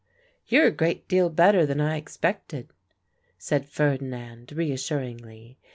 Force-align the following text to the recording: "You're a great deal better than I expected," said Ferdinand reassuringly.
"You're 0.47 0.65
a 0.65 0.71
great 0.71 1.07
deal 1.07 1.29
better 1.29 1.63
than 1.63 1.79
I 1.79 1.95
expected," 1.97 2.69
said 3.37 3.67
Ferdinand 3.67 4.51
reassuringly. 4.51 5.59